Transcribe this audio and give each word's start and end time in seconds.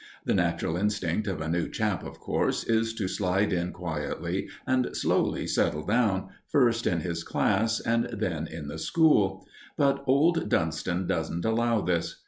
The 0.25 0.33
natural 0.33 0.77
instinct 0.77 1.27
of 1.27 1.41
a 1.41 1.47
new 1.47 1.69
chap, 1.69 2.03
of 2.03 2.19
course, 2.19 2.63
is 2.63 2.95
to 2.95 3.07
slide 3.07 3.53
in 3.53 3.71
quietly 3.71 4.49
and 4.65 4.89
slowly 4.97 5.45
settle 5.45 5.85
down, 5.85 6.29
first 6.47 6.87
in 6.87 7.01
his 7.01 7.23
class 7.23 7.79
and 7.79 8.05
then 8.05 8.47
in 8.47 8.67
the 8.67 8.79
school; 8.79 9.45
but 9.77 10.03
old 10.07 10.49
Dunston 10.49 11.05
doesn't 11.05 11.45
allow 11.45 11.81
this. 11.81 12.15